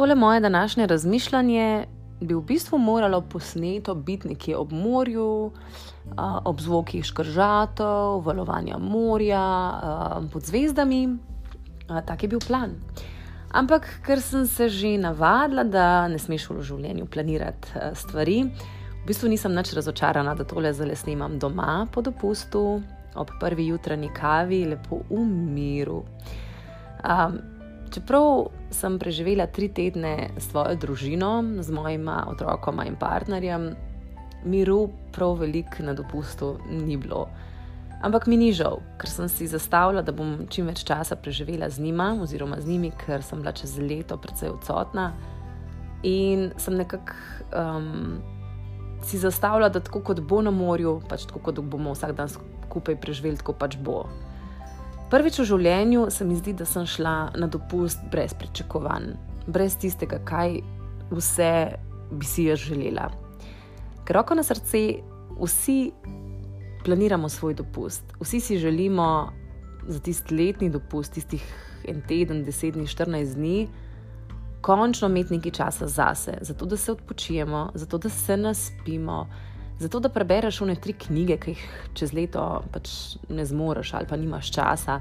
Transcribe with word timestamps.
tole 0.00 0.14
moje 0.14 0.40
današnje 0.40 0.86
razmišljanje 0.86 1.86
bi 2.20 2.34
v 2.34 2.40
bistvu 2.40 2.78
moralo 2.78 3.20
posneto 3.20 3.94
biti 3.94 4.28
nekje 4.28 4.56
ob 4.56 4.72
morju, 4.72 5.52
ob 6.44 6.60
zvokih 6.60 7.04
škržatov, 7.04 8.24
valovanja 8.24 8.78
morja, 8.78 9.72
pod 10.32 10.42
zvezdami. 10.42 11.18
Tak 12.06 12.22
je 12.22 12.28
bil 12.28 12.40
plan. 12.46 12.70
Ampak, 13.50 14.00
ker 14.06 14.20
sem 14.20 14.46
se 14.46 14.68
že 14.68 14.96
navadila, 14.98 15.64
da 15.64 16.08
ne 16.08 16.18
smeš 16.18 16.48
v 16.50 16.62
življenju 16.62 17.06
planirati 17.06 17.68
stvari, 17.94 18.40
v 19.02 19.06
bistvu 19.06 19.28
nisem 19.28 19.52
nič 19.52 19.74
razočarana, 19.76 20.34
da 20.34 20.48
tole 20.48 20.72
zdaj 20.72 20.96
snimam 20.96 21.38
doma 21.38 21.86
po 21.92 22.00
dopustu, 22.00 22.80
ob 23.14 23.36
prvi 23.40 23.68
jutranji 23.68 24.08
kavi, 24.16 24.64
lepo 24.64 25.04
v 25.10 25.24
miru. 25.28 26.04
Um, 27.04 27.59
Čeprav 27.90 28.50
sem 28.70 28.98
preživela 29.02 29.48
tri 29.50 29.66
tedne 29.68 30.30
s 30.38 30.50
svojo 30.50 30.76
družino, 30.78 31.42
z 31.58 31.74
mojima 31.74 32.24
otrokoma 32.30 32.86
in 32.86 32.94
partnerjem, 32.94 33.72
miru 34.44 34.90
prav 35.12 35.40
veliko 35.40 35.82
na 35.82 35.94
dopustu 35.94 36.56
ni 36.70 36.96
bilo. 36.96 37.26
Ampak 38.02 38.26
mi 38.26 38.36
ni 38.40 38.52
žal, 38.56 38.78
ker 38.96 39.10
sem 39.10 39.28
si 39.28 39.50
zastavila, 39.50 40.00
da 40.00 40.12
bom 40.16 40.46
čim 40.48 40.70
več 40.70 40.86
časa 40.88 41.18
preživela 41.20 41.68
z 41.68 41.82
njima, 41.84 42.14
oziroma 42.22 42.56
z 42.60 42.70
njimi, 42.70 42.92
ker 42.96 43.20
sem 43.26 43.42
bila 43.42 43.52
čez 43.52 43.76
leto 43.76 44.16
precej 44.16 44.54
odsotna. 44.54 45.10
In 46.06 46.48
sem 46.56 46.78
nekako 46.80 47.12
um, 47.52 48.22
si 49.04 49.18
zastavila, 49.20 49.68
da 49.68 49.82
tako 49.84 50.00
kot 50.00 50.22
bo 50.24 50.40
na 50.40 50.50
morju, 50.50 51.02
pač 51.10 51.26
tako 51.28 51.42
kot 51.50 51.60
bomo 51.60 51.92
vsak 51.92 52.16
dan 52.16 52.32
skupaj 52.32 52.96
preživeli, 53.02 53.36
tako 53.42 53.52
pač 53.52 53.76
bo. 53.76 54.06
Prvič 55.10 55.40
v 55.42 55.44
življenju 55.48 56.04
se 56.14 56.22
mi 56.22 56.36
zdi, 56.38 56.52
da 56.54 56.62
sem 56.62 56.84
šla 56.86 57.32
na 57.34 57.48
dopust 57.50 57.98
brez 58.12 58.30
pričakovanj, 58.38 59.16
brez 59.50 59.74
tistega, 59.82 60.20
kaj 60.22 60.60
vse 61.10 61.50
bi 62.14 62.28
si 62.30 62.44
jaz 62.46 62.62
želela. 62.62 63.08
Ker 64.06 64.20
roko 64.20 64.36
na 64.38 64.44
srce, 64.46 65.00
vsi 65.40 65.90
planiramo 66.86 67.26
svoj 67.28 67.58
dopust, 67.58 68.14
vsi 68.22 68.38
si 68.40 68.60
želimo 68.62 69.32
za 69.88 69.98
tisti 69.98 70.36
letni 70.38 70.70
dopust, 70.70 71.18
tistih 71.18 71.42
en 71.90 72.04
teden, 72.06 72.44
deset 72.46 72.78
dni, 72.78 72.86
štirinajst 72.86 73.34
dni, 73.34 73.68
končno 74.62 75.10
imeti 75.10 75.40
nekaj 75.40 75.58
časa 75.58 75.90
zase, 75.90 76.38
zato 76.40 76.70
da 76.70 76.76
se 76.76 76.92
odpočijemo, 76.92 77.70
zato 77.74 77.98
da 77.98 78.08
se 78.08 78.36
naspimo. 78.36 79.24
Zato, 79.80 80.00
da 80.00 80.08
prebereš 80.12 80.60
one 80.60 80.74
tri 80.76 80.92
knjige, 80.92 81.38
ki 81.40 81.54
jih 81.54 81.60
čez 81.96 82.12
leto 82.12 82.42
pač 82.72 83.16
ne 83.32 83.46
zmoriš 83.48 83.94
ali 83.96 84.06
pa 84.06 84.16
nimaš 84.20 84.50
časa, 84.52 84.98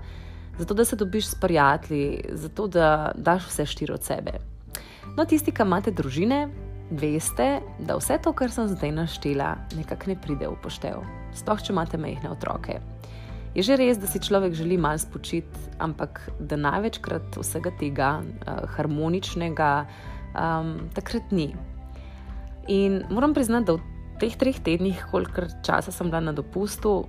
zato 0.59 0.73
da 0.73 0.85
se 0.85 0.95
dobiš 0.95 1.27
s 1.27 1.35
prijatelji, 1.35 2.31
zato 2.39 2.67
da 2.67 3.11
daš 3.15 3.49
vse 3.49 3.65
štiri 3.65 3.93
od 3.93 4.03
sebe. 4.03 4.39
No, 5.17 5.25
tisti, 5.25 5.51
ki 5.51 5.67
imate 5.67 5.91
družine, 5.91 6.45
veste, 6.91 7.59
da 7.79 7.97
vse 7.99 8.21
to, 8.23 8.31
kar 8.33 8.51
sem 8.55 8.71
zdaj 8.71 8.91
naštela, 8.95 9.49
nekako 9.75 10.13
ne 10.13 10.15
pride 10.21 10.47
v 10.47 10.55
poštev. 10.63 11.03
Sploh, 11.35 11.59
če 11.59 11.75
imate 11.75 11.99
majhne 11.99 12.31
otroke. 12.31 12.79
Je 13.57 13.65
že 13.65 13.75
res, 13.75 13.97
da 13.99 14.07
si 14.07 14.21
človek 14.21 14.53
želi 14.53 14.77
malo 14.77 15.01
spočiti, 15.01 15.67
ampak 15.81 16.21
da 16.39 16.55
največkrat 16.55 17.35
vsega 17.35 17.75
tega 17.79 18.09
uh, 18.21 18.63
harmoničnega 18.77 19.71
um, 19.83 20.75
takrat 20.95 21.33
ni. 21.35 21.51
In 22.69 23.03
moram 23.09 23.33
priznati, 23.33 23.65
da 23.65 23.75
v 23.75 23.98
teh 24.19 24.35
treh 24.35 24.59
tednih, 24.59 25.05
kolikor 25.11 25.47
časa 25.65 25.91
sem 25.91 26.11
bila 26.11 26.19
na 26.19 26.33
dopustu, 26.35 27.07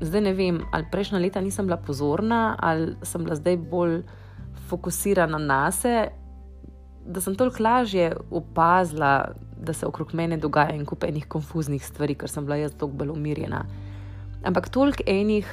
zdaj 0.00 0.20
ne 0.20 0.32
vem, 0.36 0.60
ali 0.72 0.88
prejšnja 0.92 1.20
leta 1.22 1.40
nisem 1.40 1.66
bila 1.66 1.78
pozorna, 1.80 2.56
ali 2.58 2.94
sem 3.02 3.24
bila 3.24 3.36
zdaj 3.38 3.56
bolj 3.56 4.02
fokusirana 4.68 5.38
na 5.38 5.70
sebe, 5.72 6.12
da 7.02 7.20
sem 7.20 7.34
toliko 7.34 7.62
lažje 7.62 8.12
opazila, 8.30 9.32
da 9.58 9.72
se 9.72 9.86
okrog 9.86 10.14
mene 10.14 10.36
dogaja 10.38 10.74
en 10.74 10.84
kup 10.86 11.04
enih 11.04 11.26
konfuznih 11.28 11.82
stvari, 11.82 12.14
ker 12.14 12.30
sem 12.30 12.46
bila 12.46 12.60
jaz 12.60 12.76
toliko 12.78 13.02
bolj 13.02 13.14
umirjena. 13.16 13.64
Ampak 14.46 14.68
toliko 14.70 15.02
enih 15.06 15.48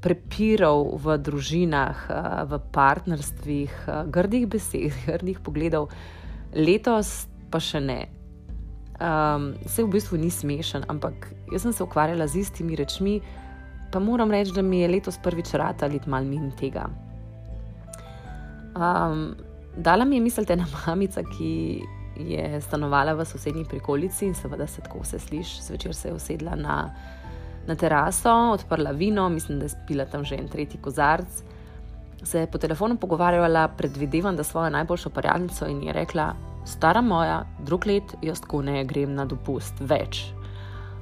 prepirov 0.00 0.96
v 1.04 1.18
družinah, 1.20 2.06
v 2.48 2.60
partnerstvih, 2.72 3.74
grdih 4.10 4.48
besed, 4.50 4.96
grdih 5.06 5.42
pogledov, 5.44 5.90
letos 6.54 7.28
pa 7.50 7.60
še 7.62 7.82
ne. 7.84 8.00
Um, 9.00 9.54
vse 9.64 9.82
v 9.82 9.88
bistvu 9.94 10.18
ni 10.20 10.28
smešen, 10.28 10.84
ampak 10.92 11.30
jaz 11.52 11.62
sem 11.64 11.72
se 11.72 11.80
ukvarjala 11.82 12.26
z 12.28 12.42
istimi 12.44 12.76
rečmi, 12.76 13.20
pa 13.92 13.98
moram 13.98 14.30
reči, 14.30 14.52
da 14.52 14.62
mi 14.62 14.82
je 14.82 14.90
letos 14.92 15.16
prvič 15.22 15.54
rad 15.56 15.82
ali 15.82 16.00
malo 16.06 16.28
min 16.28 16.50
tega. 16.52 16.84
Um, 18.76 19.34
dala 19.76 20.04
mi 20.04 20.16
je 20.16 20.20
misliti 20.20 20.52
ena 20.52 20.66
mamica, 20.86 21.22
ki 21.24 21.80
je 22.20 22.60
stanovala 22.60 23.14
v 23.16 23.24
sosednji 23.24 23.64
prikolici 23.64 24.26
in 24.26 24.34
seveda 24.34 24.66
se 24.66 24.84
tako 24.84 25.00
vse 25.00 25.18
sliši. 25.18 25.62
Zvečer 25.62 25.94
se 25.94 26.08
je 26.08 26.14
usedla 26.14 26.54
na, 26.60 26.76
na 27.66 27.74
teraso, 27.74 28.52
odprla 28.52 28.90
vino, 28.90 29.28
mislim, 29.28 29.58
da 29.58 29.64
je 29.64 29.76
spila 29.78 30.04
tam 30.04 30.24
že 30.24 30.36
en 30.36 30.48
tretji 30.48 30.80
kozarc. 30.80 31.42
Se 32.22 32.40
je 32.40 32.46
po 32.46 32.58
telefonu 32.58 33.00
pogovarjala, 33.00 33.68
predvidevam, 33.68 34.36
da 34.36 34.44
svojo 34.44 34.70
najboljšo 34.70 35.10
parjalnico 35.10 35.66
in 35.66 35.82
je 35.82 35.92
rekla: 35.92 36.34
stara 36.64 37.00
moja, 37.00 37.44
drug 37.66 37.86
let 37.86 38.14
jaz 38.22 38.40
tako 38.40 38.62
ne 38.62 38.84
grem 38.84 39.14
na 39.14 39.24
dopust 39.24 39.80
več. 39.80 40.26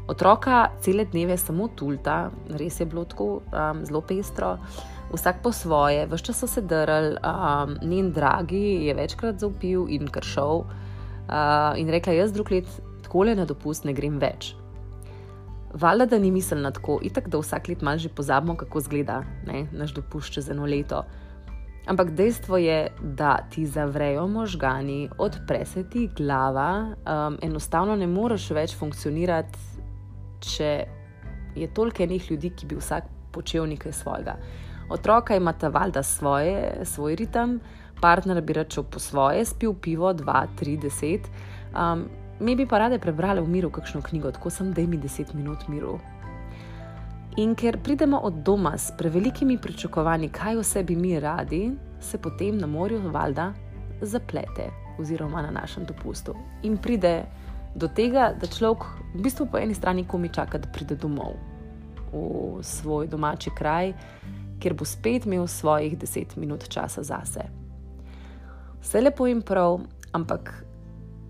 Otroka 0.09 0.71
cele 0.81 1.05
dneve 1.05 1.37
samo 1.37 1.69
tulta, 1.77 2.31
res 2.57 2.81
je 2.81 2.87
bilo 2.89 3.05
tako 3.05 3.43
um, 3.53 3.83
zelo 3.85 4.01
pestro, 4.01 4.55
vsak 5.13 5.43
po 5.45 5.53
svoje, 5.53 6.07
vse 6.09 6.25
čas 6.25 6.41
so 6.41 6.49
se 6.49 6.63
drl, 6.65 7.19
um, 7.21 7.75
njen 7.85 8.13
dragi 8.17 8.87
je 8.87 8.95
večkrat 8.97 9.41
zaupil 9.41 9.85
in 9.93 10.09
kršil 10.09 10.65
uh, 10.65 11.77
in 11.77 11.93
rekla: 11.93 12.17
Jaz 12.17 12.33
drug 12.33 12.51
let 12.51 12.81
tako 13.05 13.27
le 13.29 13.37
na 13.37 13.45
dopust 13.45 13.85
ne 13.85 13.93
grem 13.93 14.17
več. 14.19 14.55
Valjda, 15.77 16.07
da 16.07 16.19
ni 16.19 16.31
mislila 16.33 16.71
tako, 16.73 16.97
itak 17.05 17.29
da 17.29 17.39
vsak 17.39 17.69
let 17.69 17.83
malo 17.85 18.01
že 18.01 18.09
pozabimo, 18.09 18.57
kako 18.57 18.79
izgleda 18.79 19.23
naš 19.73 19.93
dopust 19.93 20.33
čez 20.33 20.49
eno 20.49 20.65
leto. 20.65 21.05
Ampak 21.89 22.11
dejstvo 22.13 22.57
je, 22.61 22.91
da 23.01 23.39
ti 23.51 23.67
zavrejo 23.67 24.27
možgani, 24.29 25.09
odpre 25.19 25.65
se 25.67 25.91
ti 25.91 26.11
glava, 26.17 26.85
um, 26.85 27.39
enostavno 27.43 27.97
ne 27.97 28.07
moreš 28.07 28.51
več 28.51 28.75
funkcionirati, 28.77 29.59
če 30.45 30.73
je 31.57 31.69
toliko 31.75 32.05
enih 32.05 32.31
ljudi, 32.31 32.51
ki 32.51 32.69
bi 32.69 32.77
vsak 32.77 33.09
počel 33.33 33.65
nekaj 33.71 33.93
svojega. 33.93 34.37
Otroka 34.93 35.37
ima 35.37 35.53
ta 35.53 35.69
valjda 35.69 36.03
svoje, 36.03 36.85
svoj 36.85 37.17
ritem, 37.17 37.57
partner 38.01 38.43
bi 38.45 38.53
račel 38.53 38.85
po 38.85 39.01
svoje, 39.01 39.45
spil 39.45 39.73
pivo, 39.75 40.13
dva, 40.13 40.45
tri, 40.61 40.77
deset. 40.77 41.25
Um, 41.73 42.05
mi 42.41 42.57
bi 42.57 42.69
pa 42.69 42.85
rade 42.85 42.99
prebrali 42.99 43.41
v 43.41 43.49
miru 43.49 43.71
kakšno 43.73 44.05
knjigo, 44.05 44.33
tako 44.37 44.51
sem, 44.51 44.73
da 44.73 44.85
mi 44.87 45.01
deset 45.01 45.33
minut 45.35 45.65
miru. 45.69 45.97
In 47.39 47.55
ker 47.55 47.77
pridemo 47.79 48.19
od 48.19 48.41
doma 48.43 48.73
s 48.79 48.91
prevelikimi 48.99 49.59
pričakovanji, 49.63 50.29
kaj 50.29 50.57
vse 50.59 50.83
bi 50.83 50.97
mi 50.97 51.21
radi, 51.21 51.71
se 52.01 52.19
potem 52.19 52.59
na 52.59 52.67
morju 52.67 53.11
valjda 53.15 53.53
zaplete, 54.01 54.65
oziroma 54.99 55.43
na 55.43 55.51
našem 55.51 55.85
dopustu. 55.85 56.35
In 56.63 56.77
pride 56.77 57.27
do 57.75 57.87
tega, 57.89 58.33
da 58.41 58.47
človek 58.47 58.83
v 59.15 59.23
bistvu 59.23 59.47
po 59.53 59.59
eni 59.59 59.75
strani 59.75 60.03
komi 60.05 60.33
čaka, 60.35 60.59
da 60.59 60.67
pride 60.73 60.97
domov 60.99 61.37
v 62.13 62.63
svoj 62.65 63.07
domači 63.07 63.53
kraj, 63.55 63.93
kjer 64.59 64.75
bo 64.75 64.85
spet 64.85 65.27
imel 65.27 65.47
svojih 65.47 65.95
deset 65.99 66.35
minut 66.37 66.67
časa 66.69 67.03
zase. 67.03 67.45
Vse 68.81 69.01
lepo 69.01 69.29
in 69.31 69.45
prav, 69.47 69.79
ampak 70.13 70.65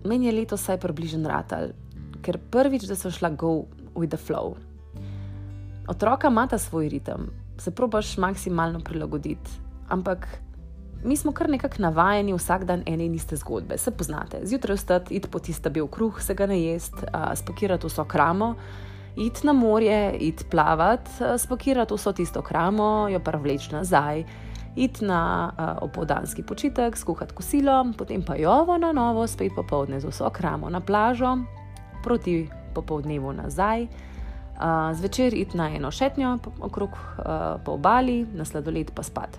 meni 0.05 0.25
je 0.25 0.33
letos 0.39 0.63
vsaj 0.63 0.79
približen 0.81 1.25
ratal, 1.29 1.69
ker 2.25 2.41
prvič, 2.49 2.87
da 2.89 2.95
sem 2.95 3.11
šla 3.11 3.29
go 3.29 3.67
with 3.93 4.09
the 4.09 4.17
flow. 4.17 4.55
Otroka 5.89 6.27
ima 6.27 6.47
ta 6.47 6.57
svoj 6.57 6.89
ritem, 6.89 7.29
se 7.57 7.71
probaš 7.71 8.17
maksimalno 8.17 8.79
prilagoditi, 8.79 9.51
ampak 9.87 10.27
mi 11.03 11.17
smo 11.17 11.31
kar 11.31 11.49
nekako 11.49 11.75
navajeni 11.79 12.33
vsak 12.33 12.63
dan 12.63 12.83
ene 12.85 13.05
in 13.05 13.15
iste 13.15 13.35
zgodbe. 13.35 13.77
Se 13.77 13.91
poznate, 13.91 14.41
zjutraj 14.43 14.75
vstati, 14.75 15.15
iti 15.15 15.29
po 15.29 15.39
tista 15.39 15.69
bil 15.69 15.87
kruh, 15.87 16.21
se 16.21 16.33
ga 16.33 16.45
ne 16.45 16.61
jest, 16.61 16.93
spakirati 17.35 17.87
vso 17.87 18.05
kramo, 18.05 18.55
iti 19.15 19.47
na 19.47 19.53
morje, 19.53 20.17
iti 20.19 20.45
plavati, 20.51 21.11
spakirati 21.37 21.93
vso 21.93 22.13
tisto 22.13 22.41
kramo, 22.41 23.09
jo 23.09 23.19
pa 23.19 23.31
vleč 23.31 23.71
nazaj. 23.71 24.23
Iti 24.75 25.05
na 25.05 25.51
uh, 25.51 25.83
opoldanski 25.89 26.43
počitek, 26.43 26.97
skuhati 26.97 27.33
kosilo, 27.33 27.85
potem 27.97 28.21
pa 28.21 28.35
jovo 28.35 28.77
na 28.77 28.91
novo, 28.93 29.27
spet 29.27 29.51
popoldne 29.55 29.99
z 29.99 30.07
vso 30.07 30.29
kramo 30.29 30.69
na 30.69 30.79
plažo, 30.79 31.37
proti 32.03 32.49
popoldnevu 32.73 33.33
nazaj, 33.33 33.83
uh, 33.83 34.08
zvečer 34.93 35.33
iti 35.33 35.57
na 35.57 35.69
eno 35.75 35.91
šetnjo 35.91 36.37
okrog 36.59 36.89
uh, 36.89 37.25
po 37.65 37.71
obali, 37.71 38.25
na 38.33 38.45
sladoled 38.45 38.91
pa 38.95 39.03
spat. 39.03 39.37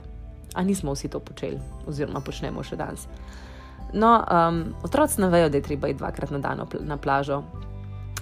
A 0.55 0.63
nismo 0.63 0.93
vsi 0.93 1.09
to 1.09 1.21
počeli, 1.21 1.61
oziroma 1.87 2.21
počnemo 2.21 2.63
še 2.63 2.77
danes. 2.77 3.07
No, 3.93 4.25
um, 4.25 4.75
otroci 4.83 5.21
ne 5.21 5.29
vejo, 5.29 5.49
da 5.49 5.59
je 5.59 5.63
treba 5.63 5.89
iti 5.89 5.99
dvakrat 5.99 6.31
na 6.31 6.39
dan 6.39 6.63
na 6.81 6.97
plažo. 6.97 7.43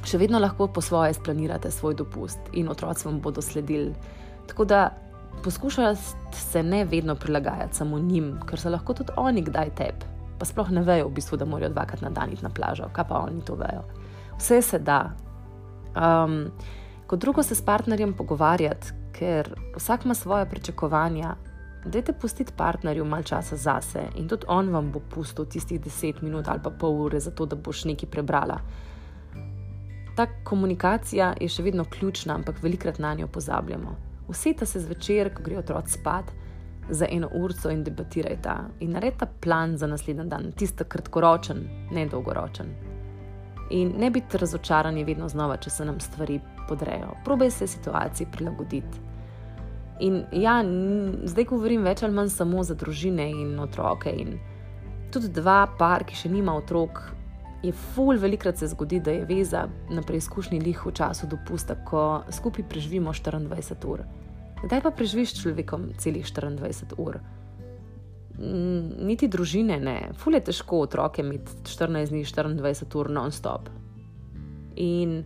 Še 0.05 0.19
vedno 0.19 0.39
lahko 0.39 0.69
po 0.73 0.81
svoje 0.81 1.15
splanirate 1.15 1.71
svoj 1.71 1.95
dopust 1.95 2.39
in 2.53 2.69
otroci 2.69 3.09
vam 3.09 3.21
bodo 3.21 3.43
sledili. 3.43 3.95
Tako 4.49 4.65
da 4.65 4.91
poskušajte 5.45 6.35
se 6.35 6.63
ne 6.63 6.85
vedno 6.85 7.15
prilagajati 7.15 7.77
samo 7.77 7.99
njim, 7.99 8.39
ker 8.47 8.61
so 8.61 8.71
lahko 8.71 8.95
tudi 8.95 9.13
oni 9.17 9.43
kdaj 9.43 9.75
tep. 9.77 10.05
pa 10.39 10.47
sploh 10.47 10.71
ne 10.71 10.83
vejo, 10.87 11.09
v 11.09 11.19
bistvu, 11.19 11.37
da 11.37 11.45
morajo 11.45 11.73
dvakrat 11.73 12.03
na 12.03 12.11
dan 12.15 12.31
iti 12.33 12.45
na 12.47 12.51
plažo, 12.55 12.87
kaj 12.95 13.05
pa 13.09 13.19
oni 13.27 13.43
to 13.43 13.57
vejo. 13.59 13.83
Vse 14.39 14.63
se 14.63 14.79
da. 14.79 15.11
Um, 15.99 16.53
kot 17.09 17.21
drugo 17.21 17.43
se 17.43 17.55
s 17.55 17.63
partnerjem 17.65 18.13
pogovarjati, 18.13 18.93
ker 19.13 19.55
vsak 19.77 20.05
ima 20.05 20.15
svoje 20.15 20.47
pričakovanja. 20.51 21.37
Dajte 21.85 22.13
pustiti 22.13 22.53
partnerju 22.57 23.05
malo 23.05 23.23
časa 23.23 23.57
zase 23.57 24.03
in 24.17 24.29
tudi 24.29 24.45
on 24.49 24.69
vam 24.69 24.91
bo 24.93 25.01
pustil 25.01 25.45
tistih 25.45 25.81
10 25.81 26.23
minut 26.23 26.49
ali 26.49 26.61
pa 26.63 26.71
pol 26.71 27.01
ure, 27.07 27.21
zato 27.21 27.47
da 27.47 27.57
boš 27.57 27.85
nekaj 27.85 28.11
prebrala. 28.11 28.59
Ta 30.17 30.27
komunikacija 30.45 31.33
je 31.41 31.49
še 31.49 31.63
vedno 31.63 31.85
ključna, 31.85 32.35
ampak 32.35 32.63
velikrat 32.63 32.99
na 32.99 33.15
njo 33.15 33.27
pozabljamo. 33.27 33.97
Vseta 34.29 34.67
se 34.67 34.81
zvečer, 34.81 35.33
ko 35.35 35.43
gre 35.43 35.59
otrok 35.59 35.89
spat, 35.89 36.33
za 36.91 37.07
eno 37.11 37.29
urco 37.35 37.71
in 37.71 37.85
debatirajta 37.85 38.59
in 38.81 38.93
naredita 38.93 39.27
plan 39.41 39.77
za 39.77 39.87
naslednji 39.87 40.25
dan, 40.29 40.53
tisti 40.53 40.85
kratkoročen, 40.85 41.65
ne 41.91 42.07
dolgoročen. 42.07 42.67
In 43.71 43.93
ne 43.99 44.11
biti 44.11 44.39
razočarani 44.39 45.05
vedno 45.05 45.29
znova, 45.29 45.57
če 45.57 45.71
se 45.71 45.85
nam 45.85 46.01
stvari 46.01 46.41
podrejo. 46.69 47.15
Probaj 47.25 47.51
se 47.51 47.67
situaciji 47.67 48.27
prilagoditi. 48.33 49.05
In 50.01 50.23
ja, 50.33 50.61
zdaj 51.25 51.49
govorim 51.51 51.83
več 51.83 52.05
ali 52.07 52.15
manj 52.15 52.31
samo 52.31 52.63
za 52.63 52.77
družine 52.79 53.27
in 53.31 53.57
otroke. 53.61 54.13
In 54.15 54.37
tudi 55.11 55.31
dva 55.35 55.65
par, 55.79 56.05
ki 56.07 56.15
še 56.15 56.31
nima 56.31 56.55
otrok, 56.55 57.01
je 57.63 57.73
ful, 57.73 58.19
velikrat 58.19 58.59
se 58.59 58.69
zgodi, 58.71 59.01
da 59.01 59.11
je 59.11 59.25
veza 59.27 59.65
na 59.91 60.03
preizkušnji 60.03 60.61
lih 60.63 60.85
v 60.87 60.93
času 60.95 61.27
dopusta, 61.27 61.75
ko 61.85 62.23
skupaj 62.31 62.69
preživimo 62.71 63.13
24 63.13 63.89
ur. 63.91 64.05
Kdaj 64.63 64.83
pa 64.83 64.91
preživiš 64.91 65.35
človekom 65.41 65.91
celih 65.99 66.27
24 66.27 66.95
ur? 66.99 67.19
Niti 68.39 69.27
družine 69.27 69.81
ne, 69.83 69.97
ful 70.15 70.39
je 70.39 70.45
težko 70.51 70.85
otroke 70.87 71.23
imeti 71.23 71.59
14 71.67 72.15
dni, 72.15 72.23
24 72.23 72.99
ur 73.01 73.11
non-stop. 73.11 73.71
In 74.79 75.25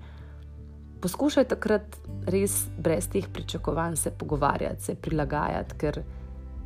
poskušaj 1.03 1.49
takrat 1.51 1.97
res 2.31 2.69
brez 2.79 3.09
teh 3.11 3.27
pričakovanj 3.33 3.97
se 3.97 4.11
pogovarjati, 4.11 4.83
se 4.83 4.95
prilagajati, 4.95 5.79
ker 5.79 6.03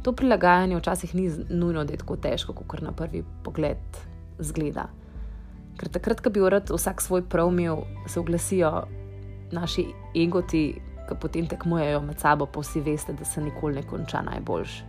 to 0.03 0.13
prilagajanje 0.13 0.77
včasih 0.77 1.15
ni 1.15 1.31
nujno, 1.49 1.85
da 1.85 1.93
je 1.93 2.03
tako 2.03 2.17
težko, 2.17 2.53
kot 2.53 2.83
na 2.85 2.93
prvi 2.93 3.25
pogled 3.45 4.01
zgleda. 4.39 4.89
Ker 5.77 5.91
takrat, 5.93 6.21
ko 6.21 6.31
bi 6.31 6.41
urad 6.41 6.71
vsak 6.71 7.03
svoj 7.03 7.25
prav 7.29 7.51
imel, 7.53 7.83
se 8.09 8.21
oglasijo 8.21 8.87
naši 9.53 9.87
egoti, 10.17 10.67
ki 11.07 11.17
potem 11.21 11.47
tekmujejo 11.47 12.01
med 12.03 12.21
sabo, 12.21 12.47
pa 12.47 12.61
vsi 12.61 12.81
veste, 12.81 13.15
da 13.17 13.25
se 13.25 13.41
nikoli 13.41 13.81
ne 13.81 13.83
konča 13.87 14.23
najboljši. 14.27 14.85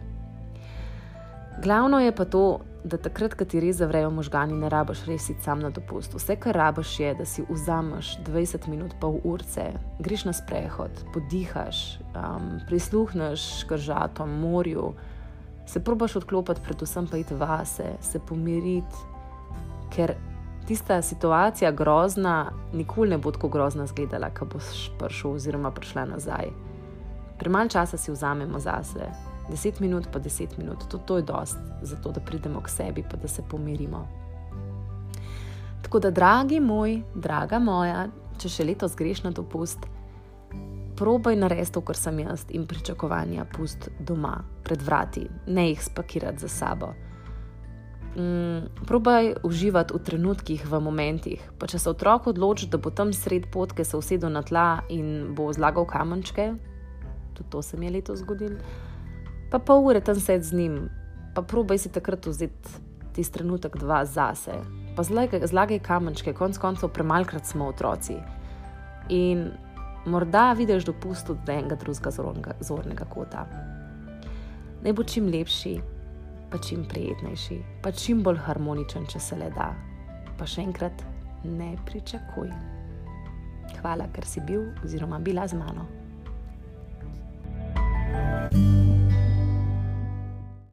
Glavno 1.64 2.00
je 2.00 2.16
pa 2.16 2.26
to, 2.26 2.60
da 2.88 2.98
takrat, 2.98 3.36
ko 3.36 3.46
ti 3.46 3.60
res 3.60 3.78
zavrejo 3.82 4.10
možgani, 4.14 4.56
ne 4.58 4.70
rabiš 4.70 5.04
resiti 5.08 5.44
sam 5.44 5.60
na 5.60 5.70
dopust. 5.74 6.14
Vse, 6.16 6.38
kar 6.40 6.56
rabiš, 6.56 6.94
je, 7.00 7.14
da 7.20 7.26
si 7.26 7.44
vzameš 7.50 8.14
20 8.28 8.68
minut, 8.72 8.96
pol 9.02 9.20
urce, 9.28 9.68
greš 10.00 10.26
na 10.30 10.34
sprehod, 10.34 11.04
podihaš, 11.14 12.00
um, 12.16 12.58
prisluhneš 12.68 13.66
kržatom, 13.70 14.40
morju, 14.42 14.94
se 15.68 15.84
probaš 15.84 16.16
odklopiti, 16.22 16.64
predvsem 16.64 17.08
pa 17.12 17.20
iti 17.20 17.36
vase, 17.36 17.92
se 18.02 18.20
pomiriti, 18.20 19.04
ker 19.96 20.16
tista 20.68 21.02
situacija 21.02 21.72
grozna, 21.72 22.52
nikoli 22.74 23.10
ne 23.10 23.18
bo 23.18 23.32
tako 23.32 23.50
grozna 23.50 23.88
zgledala, 23.88 24.30
ko 24.30 24.46
boš 24.46 24.88
prišel 25.00 25.40
oziroma 25.40 25.72
prišla 25.72 26.06
nazaj. 26.06 26.52
Premalo 27.40 27.70
časa 27.70 27.98
si 27.98 28.12
vzamemo 28.12 28.60
zase. 28.60 29.12
10 29.50 29.82
minut, 29.82 30.08
pa 30.12 30.20
10 30.20 30.58
minut, 30.58 30.88
to, 30.90 30.98
to 30.98 31.18
je 31.18 31.24
dost, 31.24 31.58
zato 31.82 32.12
da 32.12 32.20
pridemo 32.20 32.62
k 32.62 32.70
sebi, 32.70 33.04
pa 33.12 33.18
da 33.18 33.28
se 33.28 33.44
pomirimo. 33.50 34.08
Tako 35.82 36.00
da, 36.00 36.12
dragi 36.12 36.60
moj, 36.60 37.02
draga 37.16 37.60
moja, 37.60 38.08
če 38.38 38.50
še 38.50 38.66
letos 38.68 38.96
greš 38.96 39.24
na 39.24 39.32
dopust, 39.32 39.88
probaj 40.98 41.38
narediti 41.40 41.72
to, 41.78 41.82
kar 41.82 41.96
sem 41.96 42.20
jaz 42.20 42.44
in 42.52 42.66
pričakovanja 42.68 43.46
pust 43.54 43.90
doma, 44.00 44.42
pred 44.64 44.82
vrati, 44.84 45.28
ne 45.48 45.70
jih 45.70 45.84
spakirati 45.84 46.44
za 46.44 46.50
sabo. 46.52 46.92
Mm, 48.18 48.84
probaj 48.90 49.36
uživati 49.46 49.94
v 49.94 50.02
trenutkih, 50.04 50.66
v 50.66 50.80
momentih. 50.82 51.44
Pa 51.60 51.70
če 51.70 51.80
se 51.80 51.92
otrok 51.92 52.32
odloči, 52.34 52.68
da 52.68 52.82
bo 52.82 52.90
tam 52.90 53.14
sred 53.14 53.46
potke 53.54 53.86
se 53.86 53.98
usedel 53.98 54.34
na 54.34 54.42
tla 54.42 54.82
in 54.90 55.36
bo 55.38 55.52
zlagal 55.54 55.86
kamenčke, 55.86 56.50
tudi 57.38 57.50
to 57.54 57.62
se 57.62 57.78
mi 57.78 57.86
je 57.86 57.94
letos 58.00 58.26
zgodilo 58.26 58.58
pa 59.52 59.60
pol 59.60 59.86
ure 59.86 60.02
tam 60.02 60.20
sedeti 60.20 60.48
z 60.48 60.54
njim, 60.54 60.90
pa 61.36 61.42
probaj 61.42 61.78
si 61.78 61.92
takrat 61.94 62.26
vzeti 62.26 62.84
tisti 63.18 63.34
trenutek 63.34 63.78
dva 63.78 64.04
zase, 64.06 64.60
pa 64.96 65.04
zlagaj 65.04 65.80
kamenčke, 65.80 66.34
konc 66.34 66.58
koncev 66.58 66.92
premalkrat 66.94 67.46
smo 67.46 67.68
otroci. 67.68 68.18
In 69.10 69.50
morda 70.06 70.54
vidiš 70.54 70.86
dopust 70.86 71.30
od 71.30 71.50
enega 71.50 71.76
drugega 71.76 72.12
zornega 72.62 73.06
kota. 73.10 73.48
Naj 74.84 74.94
bo 74.94 75.04
čim 75.04 75.32
lepši, 75.34 75.80
pa 76.52 76.58
čim 76.58 76.86
prijetnejši, 76.90 77.60
pa 77.82 77.92
čim 77.92 78.22
bolj 78.24 78.38
harmoničen, 78.46 79.08
če 79.10 79.20
se 79.20 79.36
le 79.36 79.50
da. 79.56 79.72
Pa 80.38 80.46
še 80.46 80.62
enkrat 80.62 81.02
ne 81.44 81.74
pričakuj. 81.86 82.52
Hvala, 83.82 84.08
ker 84.14 84.26
si 84.26 84.42
bil 84.46 84.70
oziroma 84.86 85.20
bila 85.20 85.48
z 85.48 85.58
mano. 85.58 85.88